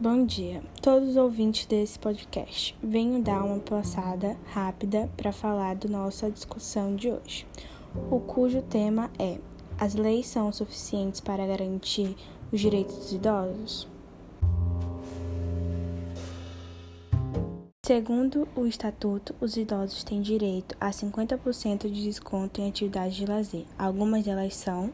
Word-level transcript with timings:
Bom 0.00 0.24
dia, 0.24 0.62
todos 0.80 1.08
os 1.08 1.16
ouvintes 1.16 1.66
desse 1.66 1.98
podcast. 1.98 2.72
Venho 2.80 3.20
dar 3.20 3.42
uma 3.42 3.58
passada 3.58 4.36
rápida 4.46 5.10
para 5.16 5.32
falar 5.32 5.74
da 5.74 5.88
nossa 5.88 6.30
discussão 6.30 6.94
de 6.94 7.10
hoje, 7.10 7.44
o 8.08 8.20
cujo 8.20 8.62
tema 8.62 9.10
é: 9.18 9.38
As 9.76 9.96
leis 9.96 10.28
são 10.28 10.52
suficientes 10.52 11.20
para 11.20 11.44
garantir 11.44 12.14
os 12.52 12.60
direitos 12.60 12.94
dos 12.94 13.12
idosos? 13.12 13.88
Segundo 17.84 18.46
o 18.54 18.66
Estatuto, 18.66 19.34
os 19.40 19.56
idosos 19.56 20.04
têm 20.04 20.22
direito 20.22 20.76
a 20.80 20.90
50% 20.90 21.90
de 21.90 22.04
desconto 22.04 22.60
em 22.60 22.68
atividades 22.68 23.16
de 23.16 23.26
lazer. 23.26 23.64
Algumas 23.76 24.24
delas 24.24 24.54
são 24.54 24.92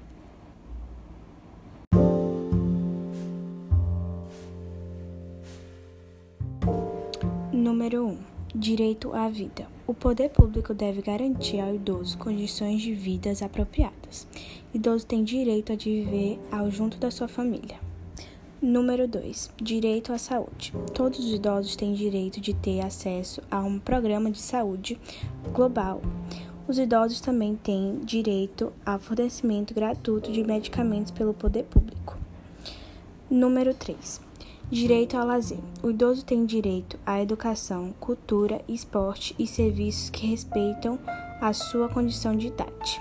Número 7.64 8.06
1. 8.08 8.18
Direito 8.54 9.14
à 9.14 9.26
vida. 9.26 9.66
O 9.86 9.94
poder 9.94 10.28
público 10.28 10.74
deve 10.74 11.00
garantir 11.00 11.60
ao 11.60 11.74
idoso 11.74 12.18
condições 12.18 12.82
de 12.82 12.92
vida 12.92 13.32
apropriadas. 13.42 14.26
Idoso 14.74 15.06
tem 15.06 15.24
direito 15.24 15.72
a 15.72 15.74
viver 15.74 16.38
ao 16.52 16.70
junto 16.70 16.98
da 16.98 17.10
sua 17.10 17.26
família. 17.26 17.80
Número 18.60 19.08
2. 19.08 19.50
Direito 19.56 20.12
à 20.12 20.18
saúde. 20.18 20.74
Todos 20.92 21.18
os 21.20 21.32
idosos 21.32 21.74
têm 21.74 21.94
direito 21.94 22.38
de 22.38 22.52
ter 22.52 22.84
acesso 22.84 23.40
a 23.50 23.60
um 23.60 23.78
programa 23.78 24.30
de 24.30 24.42
saúde 24.42 25.00
global. 25.54 26.02
Os 26.68 26.78
idosos 26.78 27.18
também 27.18 27.56
têm 27.56 27.98
direito 28.04 28.74
ao 28.84 28.98
fornecimento 28.98 29.72
gratuito 29.72 30.30
de 30.30 30.44
medicamentos 30.44 31.12
pelo 31.12 31.32
poder 31.32 31.64
público. 31.64 32.18
Número 33.30 33.72
3. 33.72 34.20
Direito 34.74 35.16
ao 35.16 35.24
lazer. 35.24 35.60
O 35.84 35.90
idoso 35.90 36.24
tem 36.24 36.44
direito 36.44 36.98
à 37.06 37.22
educação, 37.22 37.94
cultura, 38.00 38.60
esporte 38.66 39.32
e 39.38 39.46
serviços 39.46 40.10
que 40.10 40.26
respeitam 40.26 40.98
a 41.40 41.52
sua 41.52 41.88
condição 41.88 42.36
de 42.36 42.48
idade. 42.48 43.00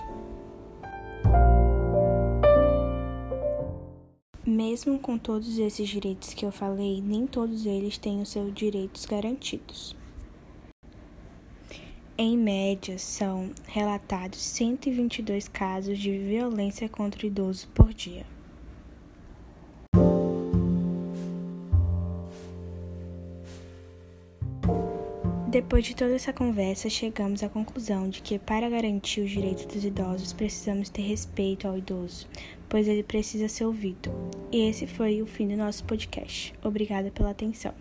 Mesmo 4.45 4.99
com 4.99 5.17
todos 5.17 5.57
esses 5.57 5.89
direitos 5.89 6.35
que 6.35 6.45
eu 6.45 6.51
falei, 6.51 7.01
nem 7.01 7.25
todos 7.25 7.65
eles 7.65 7.97
têm 7.97 8.21
os 8.21 8.29
seus 8.29 8.53
direitos 8.53 9.07
garantidos. 9.07 9.95
Em 12.15 12.37
média, 12.37 12.99
são 12.99 13.49
relatados 13.65 14.37
122 14.37 15.47
casos 15.47 15.97
de 15.97 16.15
violência 16.19 16.87
contra 16.87 17.23
o 17.23 17.27
idoso 17.27 17.67
por 17.69 17.91
dia. 17.91 18.27
Depois 25.53 25.85
de 25.85 25.95
toda 25.95 26.15
essa 26.15 26.33
conversa, 26.33 26.89
chegamos 26.89 27.43
à 27.43 27.47
conclusão 27.47 28.09
de 28.09 28.23
que, 28.23 28.39
para 28.39 28.67
garantir 28.67 29.21
os 29.21 29.29
direitos 29.29 29.67
dos 29.67 29.85
idosos, 29.85 30.33
precisamos 30.33 30.89
ter 30.89 31.03
respeito 31.03 31.67
ao 31.67 31.77
idoso, 31.77 32.27
pois 32.67 32.87
ele 32.87 33.03
precisa 33.03 33.47
ser 33.47 33.65
ouvido. 33.65 34.11
E 34.51 34.67
esse 34.67 34.87
foi 34.87 35.21
o 35.21 35.27
fim 35.27 35.47
do 35.47 35.55
nosso 35.55 35.83
podcast. 35.83 36.55
Obrigada 36.63 37.11
pela 37.11 37.29
atenção. 37.29 37.71